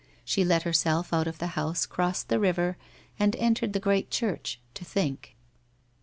[0.25, 2.75] She let herself out of the house, crossed the river,
[3.19, 5.35] and entered the great church, to think.